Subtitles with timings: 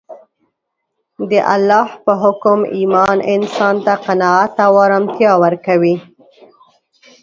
[1.29, 5.95] د الله په حکم ایمان انسان ته قناعت او ارامتیا ورکوي